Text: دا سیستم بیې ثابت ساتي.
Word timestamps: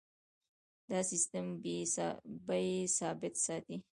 دا 0.89 0.99
سیستم 1.11 1.45
بیې 2.45 2.85
ثابت 2.97 3.33
ساتي. 3.45 3.77